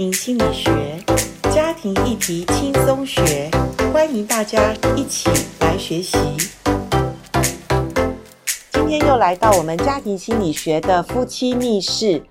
[0.00, 0.72] 庭心理学，
[1.52, 3.50] 家庭议题轻松学，
[3.92, 5.28] 欢迎大家一起
[5.60, 6.16] 来学习。
[8.72, 12.24] 今天又来到我们家庭心理学的夫妻密室，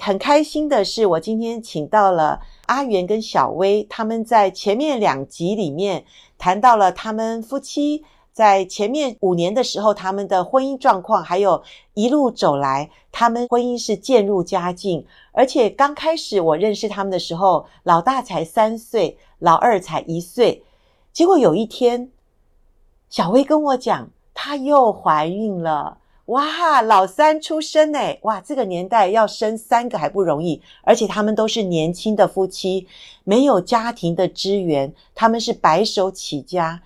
[0.00, 6.04] 很开心的是，我今天请到了阿元跟小薇，他们在前面两集里面
[6.38, 8.04] 谈到了他们夫妻。
[8.32, 11.62] 在前面五年的时候，他们的婚姻状况，还有
[11.92, 15.04] 一路走来，他们婚姻是渐入佳境。
[15.32, 20.64] 而且刚开始我认识他们的时候，老大才三岁，老二才一岁。
[21.12, 22.10] 结果有一天，
[23.10, 25.98] 小薇跟我讲，她又怀孕了。
[26.26, 32.86] 哇，老三出生诶，哇，这个年代要生三个还不容易，而且他们都是年轻的夫妻，
[33.24, 36.80] 没有家庭的支援，他们是白手起家。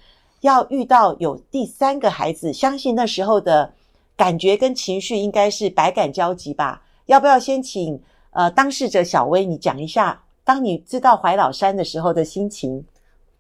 [0.46, 3.74] 要遇到有第三个孩子，相信那时候的
[4.16, 6.82] 感觉跟情绪应该是百感交集吧？
[7.06, 8.00] 要不要先请
[8.30, 12.84] 呃当事者小薇你讲一下，当你知道怀老三的时候的心情？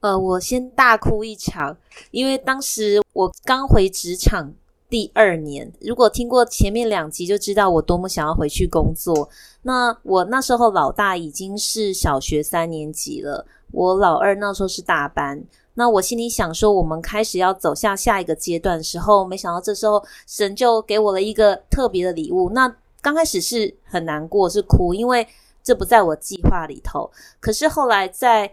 [0.00, 1.76] 呃，我先大哭一场，
[2.10, 4.52] 因为当时我刚回职场
[4.90, 9.28] 第二年，如果听过前面两集就知道我多么想要回去工作。
[9.62, 15.42] 那我那时候老大已经是小学三年级了，我老二那时候是大班。
[15.78, 22.48] 那我心里想说，我们开始要走向下一个阶段的时候，没想到这时候神就给我了一个特别的礼物。
[22.54, 25.26] 那刚开始是很难过，是哭，因为
[25.62, 27.10] 这不在我计划里头。
[27.40, 28.50] 可是后来在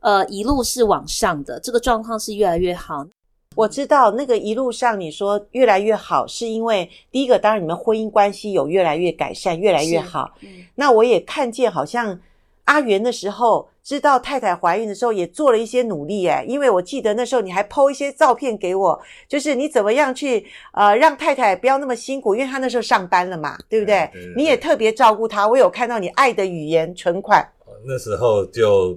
[0.00, 3.06] 呃一路是往上的，这个状况是越来越好。
[3.54, 10.32] 我知道那个一路上你说越来越好，是因为第一个，当然你们婚姻关系有越来越改善，越来越好。
[10.40, 12.18] 嗯，那我也看见好像
[12.64, 13.68] 阿元的时候。
[13.84, 24.08] 知道太太怀孕的时候，也做了一些努力诶，因为我记得那时候你还 po 一些照片给我，就是你怎么样去呃让太太不要那么辛苦，因为她那时候上班了嘛，对不对？
[24.12, 27.44] 对对对，你也特别照顾她，我有看到你爱的语言存款。
[27.84, 28.96] 那时候就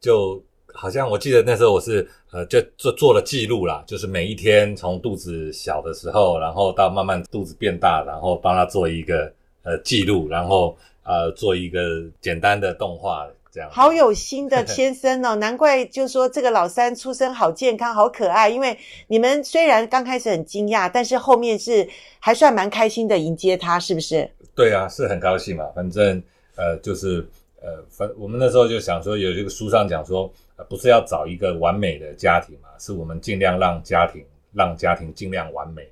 [0.00, 0.42] 就
[0.74, 9.32] 好像我记得那时候我是呃就做做了记录啦，就是每一天从肚子小的时候，然后到慢慢肚子变大，然后帮她做一个
[9.62, 11.80] 呃记录，然后呃做一个
[12.20, 13.24] 简单的动画。
[13.70, 18.48] 好有心的先生哦， 难怪就说这个老三出生好健康、好可爱。
[18.48, 18.78] 因为
[19.08, 24.30] 你们虽然刚开始很惊讶，但是后面是还算蛮开心的迎接他，是不是？
[24.54, 25.64] 对啊，是很高兴嘛。
[25.74, 26.22] 反正
[26.56, 27.26] 呃，就是
[27.60, 35.82] 呃，反我们那时候就想说，有一个书上讲说，呃，不是要找一个完美的家庭嘛，是我们尽量让家庭让家庭尽量完美。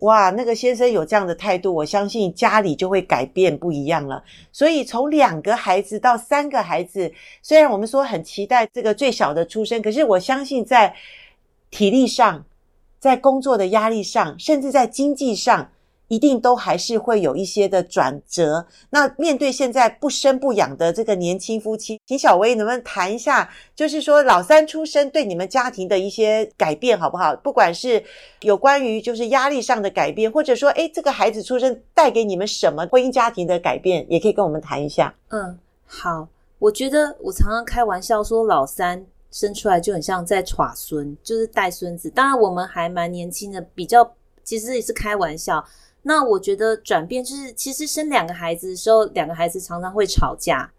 [0.00, 4.22] 哇，那个先生有这样的态度，我相信家里就会改变不一样了。
[4.52, 10.94] 所以从两个孩子到三个孩子，虽然我们说很期待这个最小的出生，可是我相信在
[11.70, 12.44] 体力上、
[12.98, 15.70] 在工作的压力上，甚至在经济上。
[16.10, 18.66] 一定都还是会有一些的转折。
[18.90, 27.34] 那面对现在不生不养的这个年轻夫妻，请小薇能不能谈一下，就是说老三出生对你们家庭的一些改变，好不好？
[27.36, 28.02] 不管是
[28.40, 35.14] 有关于就是压力上的改变，或者说，诶，这个孩子出生带给你们什么婚姻家庭的改变，也可以跟我们谈一下。
[35.28, 35.56] 嗯，
[35.86, 36.28] 好。
[36.58, 42.10] 我觉得我常常开玩笑说，老三生出来就很像在耍孙，就是带孙子。
[42.10, 44.12] 当然我们还蛮年轻的，比较
[44.44, 45.64] 其实也是开玩笑。
[46.02, 50.70] 那我觉得转变就是，其实生两个孩子的时候，两个孩子常常会吵架，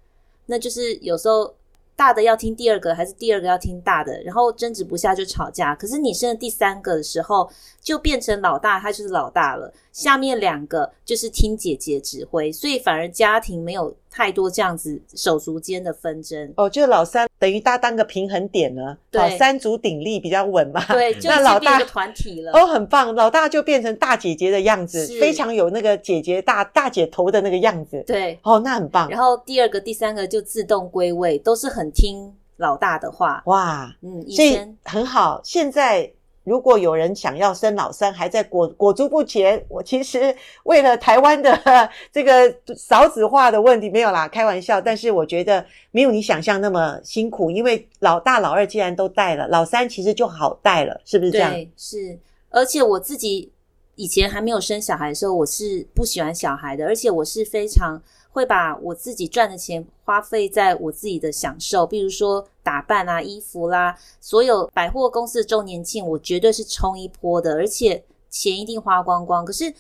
[0.47, 1.53] 那就是有时候
[1.95, 5.75] 大的要听第二个，还是第二个要听大的，然后争执不下就吵架。
[5.75, 7.47] 可是你生了第三个的时候，
[7.79, 16.53] 就变成老大，他就是老大了，下面两个就是听姐姐指挥，所以反而家庭没有太多这样子手足间的纷争。
[16.57, 17.27] 哦，就老三。
[17.39, 20.85] 等于搭当个平衡点呢，对，三足鼎立比较稳嘛。
[20.89, 28.03] 对， 就那老大就团体了，哦，很棒，老大就变成大姐姐的样子，非常有那个姐姐大大姐头的那个样子。
[28.05, 29.09] 对，哦，那很棒。
[29.09, 33.41] 然后第二个、第三个就自动归位，都是很听老大的话。
[33.45, 36.11] 哇，嗯，所以前很好，现在。
[36.43, 44.81] 如果有人想要生老三，还在裹裹足不前，我其实为了台湾的这个少子化的问题没有啦，开玩笑。
[44.81, 51.51] 但是我觉得没有你想象那么辛苦，因为老大老二既然都带了，老三其实就好带了，是不是这样？
[51.51, 52.17] 对，是。
[52.49, 53.51] 而且我自己
[53.95, 58.01] 以前还没有生小孩的时候，我是不喜欢小孩的，而且我是非常。
[58.33, 69.43] 会把我自己赚的钱花费在我自己的享受，比如说打扮啊、衣服啦，所有百货公司的周年庆，我绝对是冲一波的，而且钱一定花光光。
[69.43, 69.73] 可是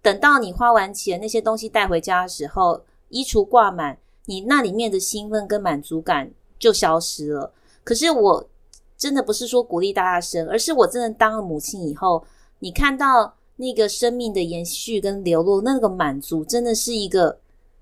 [0.00, 7.52] 等到你花完钱，那些东西带回家的时候，衣橱挂满，你那里面的兴奋跟满足感就消失了。
[7.84, 8.48] 可是我
[8.96, 12.24] 真的不是说鼓励大家生，而是我真的当了母亲以后，
[12.60, 17.38] 你看到那个生命的延续跟流露，那个满足真的是一个。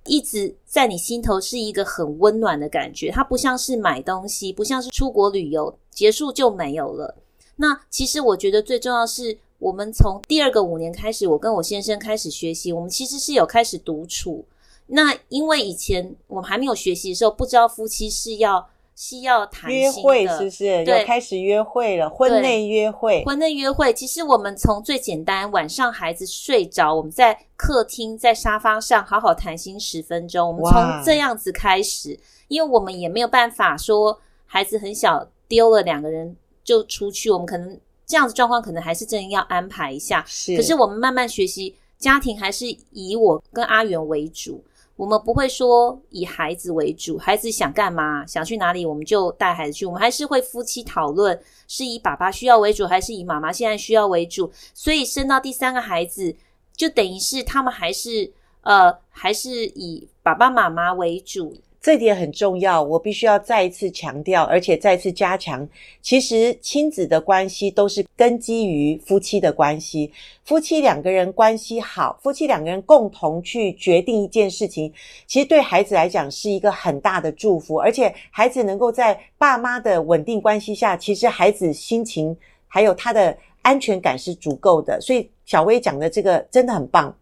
[0.06, 3.10] 一直在你心头是一个很温暖的感觉。
[3.10, 7.14] 它不像是买东西，不像是出国旅游，结束就没有了。
[7.56, 14.44] 那其实我觉得最重要是我们从第二个五年开始，我跟我先生开始学习，我们其实是有开始独处。
[14.86, 18.68] 那因为以前我们还没有学习的时候，不知道夫妻是要。
[18.98, 20.82] 是要谈约会，是不是？
[20.86, 23.22] 对，开始约会了，婚内约会。
[23.26, 30.48] 婚内约会，其实我们从最简单，晚上孩子睡着，我们在客厅在沙发上好好谈心十分钟。
[30.48, 36.34] 我们从这样子开始，因为我们也没有办法说孩子很小丢了两个人
[36.64, 40.24] 就出去，我们可能这样子状况可能还是真的要安排一下。
[40.26, 44.64] 是，可是我们慢慢学习，家庭还是以我跟阿元为主。
[44.96, 49.84] 我们不会说以孩子为主，孩子想干嘛，想去哪里，我们就带孩子去。
[49.84, 51.38] 我们还是会夫妻讨论，
[51.68, 54.50] 是以爸爸需要为主，还是以妈妈现在需要为主。
[54.72, 56.34] 所以生到第三个孩子，
[56.74, 58.32] 就等于是他们还是
[58.62, 61.54] 呃，还是以爸爸妈妈为主。
[61.86, 65.64] 这点很重要，我必须要再一次强调，而且再次加强。
[66.02, 70.12] 其实亲子的关系都是根基于夫妻的关系，
[70.42, 74.92] 夫妻两个人关系好，夫妻两个人共同去决定一件事情，
[75.28, 77.76] 其实对孩子来讲是一个很大的祝福。
[77.78, 82.36] 而且孩子能够在爸妈的稳定关系下，其实孩子心情
[82.66, 85.00] 还有他的安全感是足够的。
[85.00, 87.16] 所以小薇讲的这个真的很棒。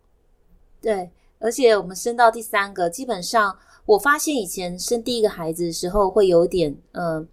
[0.80, 3.54] 对，而且我们升到第三个，基本上。
[3.86, 7.28] 我发现以前生第一个孩子的时候会有点，嗯、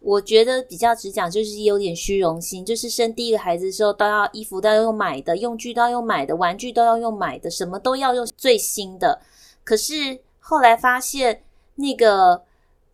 [0.00, 9.20] 我觉得比较直讲就是有点虚荣心，就是生第一个孩子的时候都要衣服都要用买的，用具都要用买的，玩具都要用买的，什么都要用最新的。
[9.62, 11.42] 可是后来发现，
[11.74, 12.44] 那个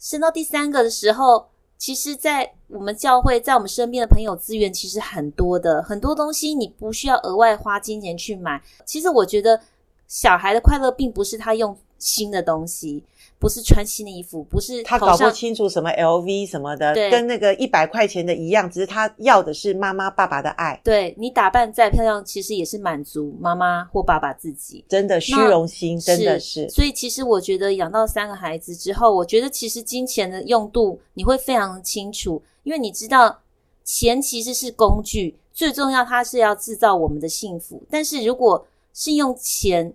[0.01, 1.47] 生到第三个的时候，
[1.79, 8.61] 其实，在我们教会，在我们身边的朋友资源其实很多的，很多东西你不需要额外花金钱去买。
[8.85, 9.61] 其实我觉得
[10.09, 11.79] 小孩的快乐并不是他用。
[11.99, 13.03] 新的东西
[13.39, 20.81] 不是穿新的衣服，不是他搞不清楚什么 LV 什么的，跟那个一百块钱的一样，只是他要的是妈妈爸爸的爱。
[20.83, 24.85] 对，你打扮再漂亮，其实也是满足妈妈或爸爸自己。
[24.89, 26.69] 真的虚荣心，真的是。
[26.71, 33.39] 所以其实我觉得养到三个孩子之后，我觉得其实金钱的用度你会非常清楚，因为你知道
[33.85, 37.83] 钱其实是工具，最重要它是要制造我们的幸福。
[37.91, 39.93] 但是如果是用钱。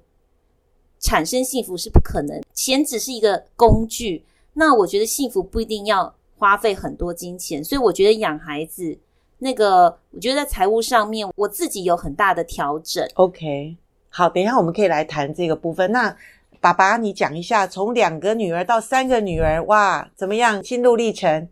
[1.01, 4.23] 产生幸福是不可能，钱只是一个工具。
[4.53, 8.97] 那我觉得幸福不一定要花费很多金钱，所以我觉得养孩子
[9.39, 13.07] 那个，我觉得在财务上面我自己有很大的调整。
[13.15, 13.75] OK，
[14.09, 15.91] 好，等一下我们可以来谈这个部分。
[15.91, 16.15] 那
[16.59, 20.63] 爸爸，你讲一下从两个女儿到三个女儿，哇，怎么样？
[20.63, 21.47] 心路历程？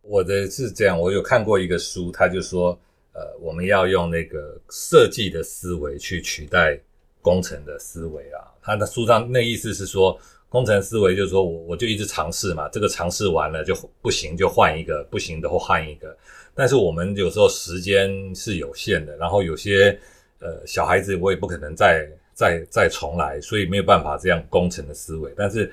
[0.00, 2.78] 我的是这样，我有看过一个书，他就说，
[3.12, 6.78] 呃，我们要用那个设计的思维去取代
[7.20, 8.53] 工程的思维啊。
[8.64, 10.18] 他的书上那意思是说，
[10.48, 16.16] 工程思维就是说我我就一直尝试嘛，这个尝试完了就不行就换一个，不行的话换一个。
[16.54, 19.98] 但是我们有时候时间是有限的，然后有些
[20.38, 25.30] 呃小孩子我也不可能再再再重来，所以没有办法这样工程的思维。
[25.36, 25.70] 但是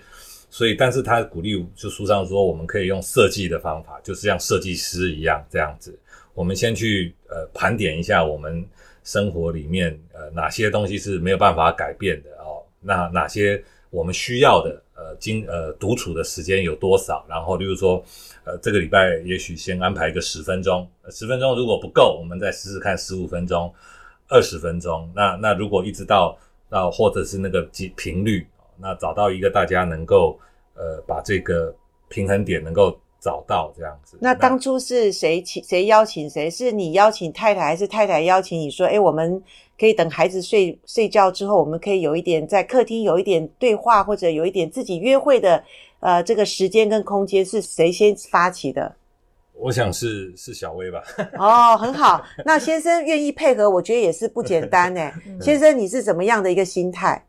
[0.49, 5.97] 所以但是他鼓励就书上说我们可以用设计的方法，就是像设计师一样这样子。
[6.33, 8.65] 我们先去呃盘点一下我们
[9.03, 12.29] 生活里面呃哪些东西是没有办法改变的。
[12.81, 17.23] 那哪些我们需要的呃经呃独处的时间有多少？
[17.29, 18.03] 然后，例如说，
[18.43, 23.71] 呃，这个礼拜也许先安排一个十分钟，十分钟如果不够，我们再试试看十五分钟、
[24.27, 25.07] 二十分钟。
[25.15, 26.35] 那那如果一直到
[26.69, 28.47] 到或者是那个频频率，
[28.77, 30.39] 那找到一个大家能够
[30.73, 31.75] 呃把这个
[32.09, 34.17] 平衡点能够找到这样子。
[34.19, 36.49] 那当初是谁请谁邀请谁？
[36.49, 38.87] 是你邀请太太，还是太太邀请你说？
[38.87, 39.43] 哎，我们。
[39.81, 45.63] 可以等孩子睡睡觉之后，我们可以有一点在客厅有一点对话，或者有一点自己约会的，
[46.01, 48.95] 呃，这个时间跟空间是谁先发起的？
[49.55, 51.01] 我想是是小薇吧。
[51.33, 52.23] 哦，很好。
[52.45, 55.11] 那先生愿意配合，我觉得也是不简单呢。
[55.41, 57.25] 先生，你是怎么样的一个心态？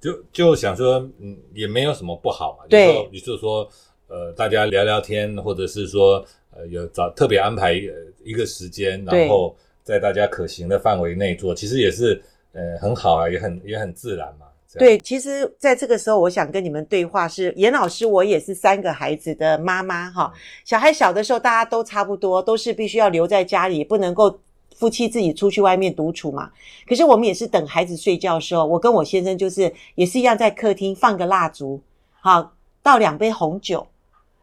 [0.00, 2.64] 就就想说，嗯，也没有什么不好嘛。
[2.68, 3.68] 对，也就是说，
[4.08, 7.80] 呃，大家聊聊天，或者是说，呃，有找特别安排
[8.24, 9.54] 一个时间，然后。
[9.84, 12.20] 在大家可行的范围内做，其实也是
[12.52, 14.46] 呃很好啊，也很也很自然嘛。
[14.76, 20.32] 对，其实在这个时候，我想跟你们对话是严老师，我也是三个孩子的妈妈哈。
[20.64, 24.36] 小孩小的时候，大家都差不多，都是必须要留在家里，不能够
[24.74, 26.50] 夫妻自己出去外面独处嘛。
[26.88, 31.80] 可是我们也是等孩子睡觉的时候，我跟我先生就是也是一样，在客厅放个蜡烛，
[32.18, 33.86] 好，倒两杯红酒。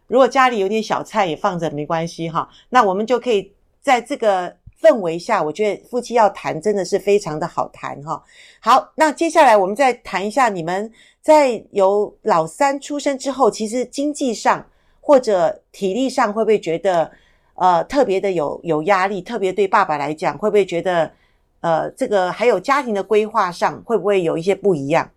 [0.08, 4.61] 如果家里有点小菜也放着没关系哈，那我们就可以在这个。
[4.82, 8.22] 氛围下，我觉得夫妻要谈真的是非常的好谈哈。
[8.60, 14.68] 好，那接下来我们再谈一下，你们在有老三出生之后，其实经济上
[15.00, 17.12] 或者体力上会不会觉得
[17.56, 19.22] 呃特别的有有压力？
[19.22, 21.12] 特别对爸爸来讲，会不会觉得
[21.60, 25.10] 呃这个还有家庭的规划上会不会有一些不一样？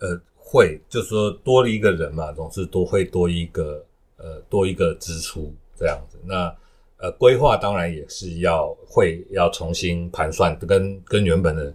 [0.00, 3.84] 呃，会，就是说多了一个人嘛，总是多会多一个
[4.16, 6.18] 呃多一个支出这样子。
[6.24, 6.54] 那
[7.00, 11.74] 呃，规划当然也是要会要重新盘算，跟跟原本的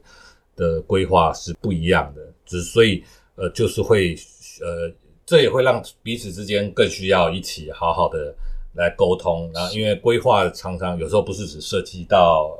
[0.53, 3.01] 的规划是不一样的，只所以
[3.35, 4.13] 呃，就是会
[4.61, 4.93] 呃，
[5.25, 8.35] 这也会让彼此之间更需要一起好好的
[8.73, 9.49] 来沟通。
[9.53, 12.51] 然后，因为规划常常有时候不是只涉及到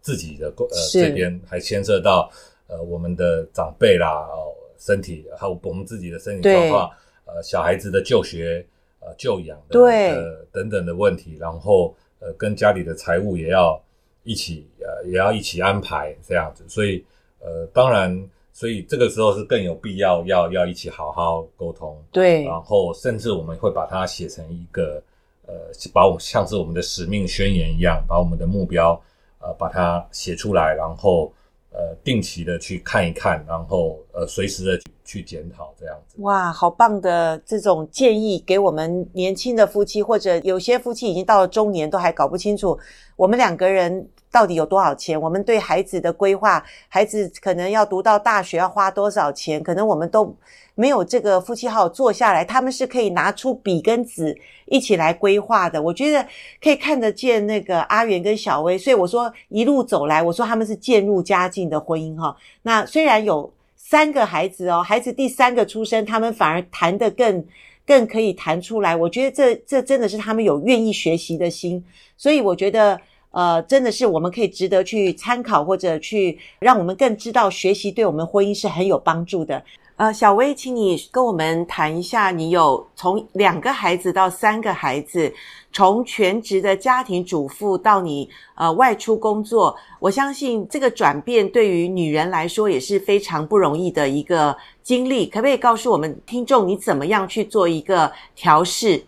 [0.00, 2.28] 自己的呃这边，还牵涉到
[2.66, 6.90] 呃我们的长辈啦、哦、身体，还有我们自己的身体状况，
[7.26, 8.66] 呃，小孩子的就学、
[8.98, 11.94] 呃就养的对呃等等的问题，然后。
[12.20, 13.80] 呃，跟家里的财务也要
[14.22, 17.04] 一起，呃，也要一起安排这样子，所以，
[17.40, 25.02] 呃，当然，所以这个时候是更有必要要要一起好好沟通，对，然后甚至我们会把它写成一个，
[25.46, 25.54] 呃，
[25.92, 29.00] 把我像是我们的使命宣言一样，把我们的目标，
[29.40, 31.32] 呃，把它写出来，然后。
[31.70, 36.16] 呃，定期的去看一看，然后呃，随时的去检讨这样子。
[36.18, 42.78] 哇，好棒的这种建议，给我们年轻的夫妻，或者有些夫妻已经到了中年，都还搞不清楚
[43.16, 45.18] 我们两个人到底有多少钱。
[45.18, 50.36] 我们对孩子的规划，孩子可能要读到大学要花多少钱，可能我们都。
[50.74, 54.32] 没有这个夫妻好坐下来，他们是可以拿出笔跟纸
[54.66, 55.82] 一起来规划的。
[55.82, 56.24] 我觉得
[56.62, 62.36] 可以看得见那个阿元跟小薇，所以我说一路走来，我说他们是渐入佳境的婚姻哈。
[62.62, 63.52] 那虽然有
[63.90, 67.42] 三个孩子哦，孩子第三个出生，他们反而谈得更
[67.86, 68.94] 更可以谈出来。
[68.94, 71.82] 我觉得这这真的是他们有愿意学习的心，
[72.14, 79.64] 所以我觉得呃，真的是我们可以值得去参考，或者去让我们更知道学习对我们婚姻是很有帮助的。
[79.98, 85.34] 呃，小薇，请你跟我们谈一下，你有从两个孩子到三个孩子，
[85.72, 95.26] 从全职的家庭主妇到你呃外出工作，我相信这个转变对于女人来说也是非常不容易的一个经历。
[95.26, 99.04] 可不可以告诉我们听众，你怎么样去做一个调试？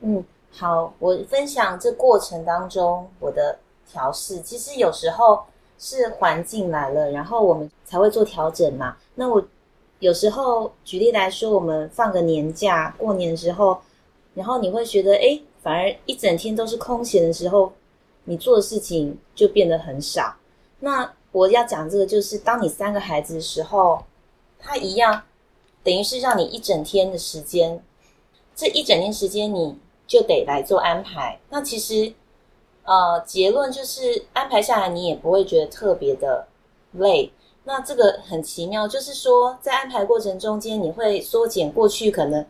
[0.00, 3.56] 嗯，好，我分享这过程当中我的
[3.88, 4.40] 调试。
[4.40, 5.44] 其实有时候
[5.78, 8.96] 是环境来了，然后我们才会做调整嘛。
[9.14, 9.40] 那我。
[10.04, 13.80] 有时候，举例来说，我们放个年假，过年的时候，
[14.34, 17.72] 然后你会觉得，诶，反而一整天都是空闲的时候，
[18.24, 20.36] 你做的事情就变得很少。
[20.80, 24.04] 那我要讲这个，就是当你三个孩子的时候，
[24.58, 25.22] 他一样，
[25.82, 27.82] 等于是让你一整天的时间，
[28.54, 29.74] 这一整天时间你
[30.06, 31.40] 就得来做安排。
[31.48, 32.12] 那其实，
[32.82, 36.46] 呃，结论就是安排下来，你也不会觉得特别的
[36.92, 37.32] 累。
[37.66, 42.44] 那这个很奇妙，就是说，在安排过程中间，你会缩减过去可能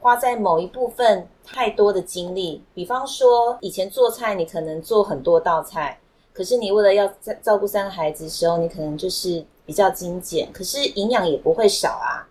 [0.00, 2.64] 花在某一部分太多的精力。
[2.74, 6.00] 比方说，以前做菜，你可能做很多道菜，
[6.32, 7.08] 可是你为了要
[7.40, 12.26] 照顾三个孩子的时候，你可能就是比较精简，可是营养也不会少啊。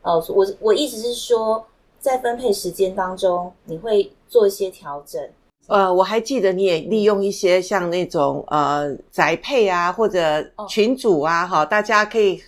[0.00, 1.66] 哦，我我意思是说，
[2.00, 5.22] 在分配时间当中，你会做一些调整。
[5.66, 12.38] 呃，我还记得你也利用一些像那种呃宅配啊，或者群组啊，哈、哦，大家可以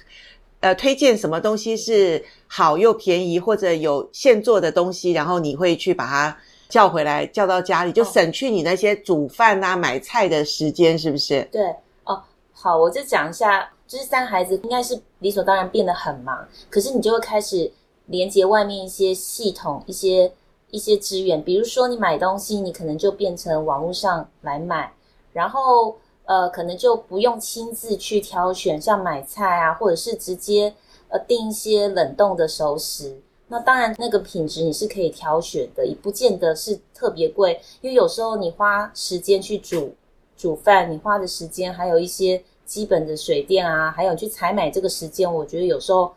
[0.60, 6.36] 呃推荐什么东西是好又便宜，或者有现做的东西，然后你会去把它
[6.68, 11.48] 叫回来，叫到家里，就省去你那些煮饭啊、买菜的时间，是不是？
[11.50, 11.62] 对，
[12.04, 17.72] 哦，好，我就讲一下，就是三孩子应该是理所当然变得很忙，可是你就会开始
[18.08, 20.30] 连接外面一些系统，一些。
[20.70, 24.92] 一些资源，比如说你买东西，你可能就变成网络上来买，
[25.32, 30.74] 然后呃，可能就不用亲自去挑选，像买菜啊，或者是直接
[31.08, 33.20] 呃订一些冷冻的熟食。
[33.48, 39.94] 那当然，那个品质你是可以挑选的，也不见得是特别贵，因为有时候你花时间去煮
[40.36, 46.12] 煮饭，你花的时间还有一些基本的水电啊，还有去采买这个时间，我觉得有时候。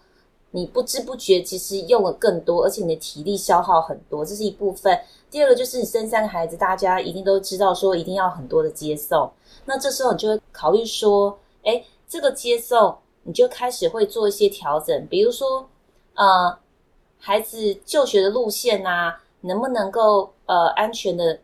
[0.52, 5.00] 你不知不觉其实用了更多，而且你的体力消耗很多，这是一部分。
[5.30, 9.32] 第二个就是你生三个孩子，大家一定都知道说一定要很多的接送，
[9.66, 15.70] 那这时候你就会考虑说，诶，这个接送你就开始会做一些调整，比如说，
[16.16, 16.58] 呃，
[17.20, 21.40] 孩子就学的路线啊，能不能够呃安全的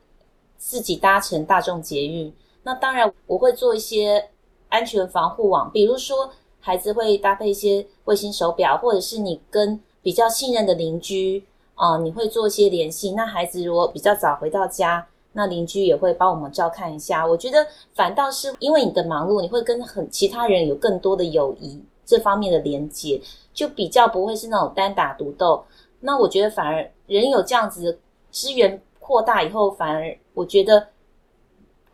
[0.57, 2.33] 自己搭乘大众捷运？
[2.63, 4.29] 那当然我会做一些
[4.69, 6.31] 安全防护网，比如说。
[6.65, 11.43] 孩子会搭配一些卫星手表，或者是你跟比较信任的邻居
[11.75, 13.11] 啊、你会做一些联系。
[13.11, 17.23] 那孩子如果比较早回到家，那邻居也会帮我们照看一下。
[17.23, 23.21] 我觉得反倒是因为你的忙碌，你会跟很其他人有更多的友谊这方面的连接，
[23.53, 25.63] 就比较不会是那种单打独斗。
[25.99, 27.97] 那我觉得反而人有这样子的
[28.31, 30.87] 资源扩大以后，反而我觉得。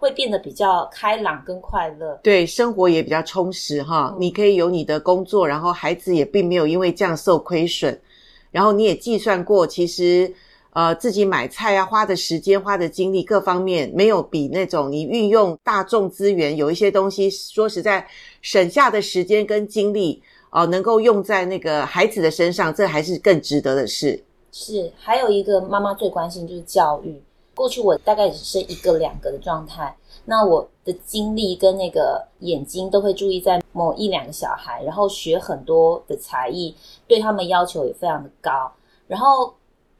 [0.01, 4.12] 会变得比较开朗跟快乐，对，生活也比较充实哈。
[4.12, 8.01] 嗯、你可以有你的工作，然后孩子也并没有因为这样受亏损。
[8.50, 10.34] 然后你也计算过，其实
[10.72, 18.03] 呃自己买菜啊，花的时间、花的精力各方面，没有比那种你运用大众资源，有一些东西说实在
[18.41, 24.24] 省下的时间跟精力哦、呃，能够用在那个孩子的身上，这还是更值得的事。
[24.51, 27.22] 是，还有一个妈妈最关心就是教育。
[27.62, 36.75] 过去我大概只是一个两个的状态，那我的精力跟那个眼睛都会注意在某一两个小孩，然后学很多的才艺，
[37.08, 38.72] 对他们要求也非常的高。
[39.06, 39.53] 然后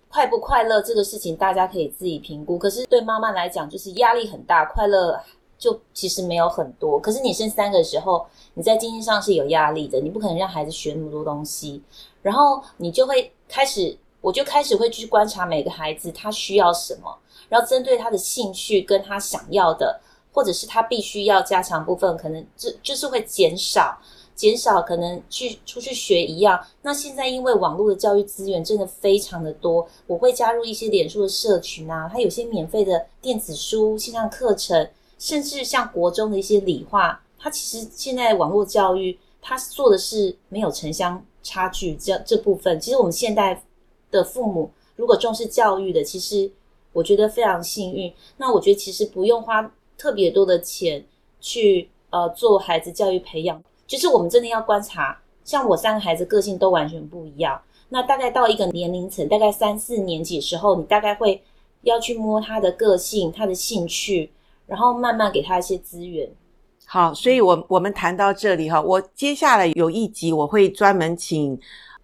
[0.10, 5.22] 快不快乐这个事情大家可以自己评估，可是对妈妈来讲就是压力很大，快乐
[5.60, 7.00] 就其实没有很多。
[7.00, 8.26] 可是你生三个的时候，
[8.56, 11.84] 你在经济上是有压力的，你不可能让孩子学那么多东西，
[12.24, 17.16] 然后你就会开始，我就开始会去观察每个孩子他需要什么。
[17.52, 20.00] 然后针对他的兴趣跟他想要的，
[20.32, 24.00] 或者是他必须要加强部分，可能就就是会减少，
[24.34, 26.66] 减少可能去出去学一样。
[26.84, 34.90] 那现在因为网络的教育资源真的非常的多，我会加入一些脸书的社群啊，它有些免费的电子书、线上课程，
[35.20, 42.80] 甚至像国中的一些理化，它其实现在网络教育它做的是没有城乡差距这这部分。
[42.80, 43.62] 其实我们现代
[44.10, 46.50] 的父母如果重视教育的，其实。
[46.94, 48.14] 我觉得非常幸运。
[48.38, 51.04] 那我觉得其实不用花特别多的钱
[51.40, 55.20] 去呃做孩子教育培养，就是我们真的要观察。
[55.44, 57.62] 像我三个孩子个性都完全不一样。
[57.90, 61.42] 那大概到一个年龄层，大概三四年级的时候，你大概会
[61.82, 64.32] 要去摸他的个性、他的兴趣，
[64.68, 66.30] 然后慢慢给他一些资源。
[66.86, 71.60] 好，所以我我们谈到这里哈，我接下来有一集我会专门请。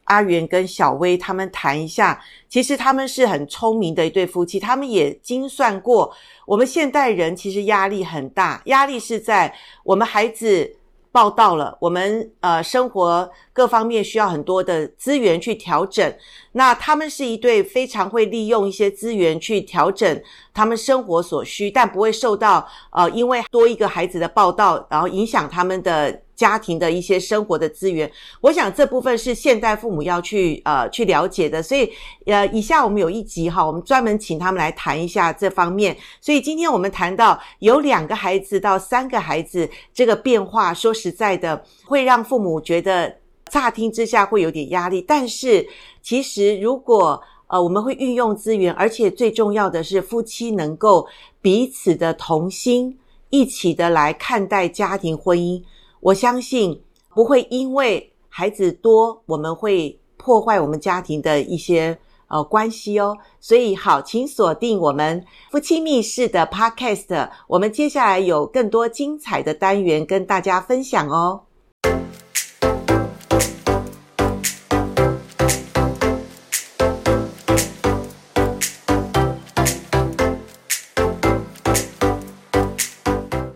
[0.08, 6.14] 阿元跟小薇他们谈一下，其实他们是很聪明的一对夫妻，他们也精算过，
[6.46, 10.78] 我们现代人其实压力很大，压力是在我们孩子
[11.12, 16.16] 报道了，我们呃生活各方面需要很多的资源去调整，
[16.54, 20.22] 那他们是一对非常会利用一些资源去调整
[20.54, 26.22] 他们生活所需，但不会受到呃因为多一个孩子的报道，然后影响他们的。
[26.38, 28.10] 家庭的一些生活的资源，
[28.42, 31.92] 我想这部分是现代父母要去呃去了解的，所以
[32.28, 35.98] 呃以下我们有一集哈，我们专门请他们来谈一下这方面。
[36.22, 43.18] 所以今天我们谈到有两个孩子到三个孩子这个变化，说实在的，会让父母觉得
[43.50, 45.68] 乍听之下会有点压力，但是
[46.04, 51.08] 其实如果呃我们会运用资源，而且最重要的是夫妻能够
[51.42, 53.00] 彼此的同心，
[53.32, 55.64] 一起的来看待家庭婚姻。
[56.00, 56.82] 我相信
[57.14, 63.18] 不会因为孩子多，我们会破坏我们家庭的一些呃关系哦。
[63.40, 71.42] 所以好，请锁定我们夫妻密室的 Podcast，我们接下来有更多精彩的单元跟大家分享哦。